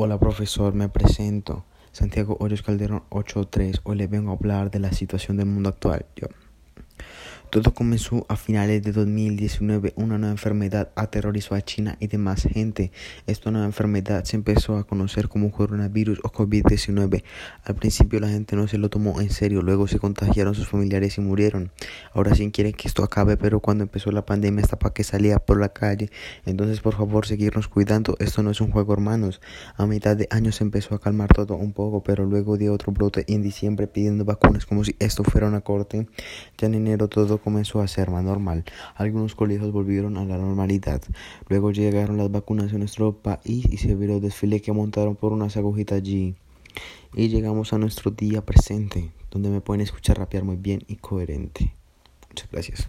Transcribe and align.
Hola 0.00 0.16
profesor, 0.16 0.74
me 0.74 0.88
presento. 0.88 1.64
Santiago 1.90 2.36
Hoyos 2.38 2.62
Calderón 2.62 3.02
83. 3.08 3.80
Hoy 3.82 3.96
le 3.96 4.06
vengo 4.06 4.30
a 4.30 4.34
hablar 4.34 4.70
de 4.70 4.78
la 4.78 4.92
situación 4.92 5.38
del 5.38 5.46
mundo 5.46 5.70
actual. 5.70 6.06
Yo. 6.14 6.28
Todo 7.50 7.72
comenzó 7.72 8.26
a 8.28 8.36
finales 8.36 8.82
de 8.82 8.92
2019. 8.92 9.94
Una 9.96 10.18
nueva 10.18 10.32
enfermedad 10.32 10.90
aterrorizó 10.94 11.54
a 11.54 11.62
China 11.62 11.96
y 11.98 12.06
demás 12.06 12.42
gente. 12.42 12.92
Esta 13.26 13.50
nueva 13.50 13.66
enfermedad 13.66 14.24
se 14.24 14.36
empezó 14.36 14.76
a 14.76 14.84
conocer 14.84 15.28
como 15.28 15.50
coronavirus 15.50 16.20
o 16.24 16.28
COVID-19. 16.28 17.24
Al 17.64 17.74
principio 17.74 18.20
la 18.20 18.28
gente 18.28 18.54
no 18.54 18.68
se 18.68 18.76
lo 18.76 18.90
tomó 18.90 19.22
en 19.22 19.30
serio, 19.30 19.62
luego 19.62 19.88
se 19.88 19.98
contagiaron 19.98 20.54
sus 20.54 20.68
familiares 20.68 21.16
y 21.16 21.22
murieron. 21.22 21.72
Ahora 22.12 22.34
sí 22.34 22.50
quieren 22.50 22.74
que 22.74 22.86
esto 22.86 23.02
acabe, 23.02 23.38
pero 23.38 23.60
cuando 23.60 23.82
empezó 23.82 24.12
la 24.12 24.26
pandemia 24.26 24.66
para 24.66 24.92
que 24.92 25.02
salía 25.02 25.38
por 25.38 25.58
la 25.58 25.70
calle. 25.70 26.10
Entonces 26.44 26.80
por 26.80 26.96
favor 26.96 27.26
seguirnos 27.26 27.68
cuidando. 27.68 28.14
Esto 28.18 28.42
no 28.42 28.50
es 28.50 28.60
un 28.60 28.70
juego 28.70 28.92
hermanos. 28.92 29.40
A 29.76 29.86
mitad 29.86 30.18
de 30.18 30.28
año 30.30 30.52
se 30.52 30.64
empezó 30.64 30.94
a 30.94 31.00
calmar 31.00 31.28
todo 31.28 31.54
un 31.54 31.72
poco, 31.72 32.02
pero 32.02 32.26
luego 32.26 32.58
dio 32.58 32.74
otro 32.74 32.92
brote 32.92 33.24
en 33.26 33.40
diciembre 33.40 33.86
pidiendo 33.86 34.26
vacunas 34.26 34.66
como 34.66 34.84
si 34.84 34.96
esto 34.98 35.24
fuera 35.24 35.48
una 35.48 35.62
corte. 35.62 36.06
Ya 36.58 36.66
en 36.66 36.74
enero 36.74 37.08
comenzó 37.38 37.80
a 37.80 37.88
ser 37.88 38.10
más 38.10 38.24
normal. 38.24 38.64
Algunos 38.94 39.34
colegios 39.34 39.72
volvieron 39.72 40.16
a 40.16 40.24
la 40.24 40.38
normalidad. 40.38 41.02
Luego 41.48 41.70
llegaron 41.70 42.16
las 42.18 42.30
vacunas 42.30 42.72
en 42.72 42.80
nuestro 42.80 43.12
país 43.12 43.66
y 43.70 43.76
se 43.78 43.94
vio 43.94 44.14
el 44.14 44.20
desfile 44.20 44.60
que 44.60 44.72
montaron 44.72 45.16
por 45.16 45.32
unas 45.32 45.56
agujitas 45.56 45.98
allí. 45.98 46.34
Y 47.14 47.28
llegamos 47.28 47.72
a 47.72 47.78
nuestro 47.78 48.10
día 48.10 48.44
presente, 48.44 49.10
donde 49.30 49.50
me 49.50 49.60
pueden 49.60 49.80
escuchar 49.80 50.18
rapear 50.18 50.44
muy 50.44 50.56
bien 50.56 50.82
y 50.86 50.96
coherente. 50.96 51.74
Muchas 52.28 52.50
gracias. 52.50 52.88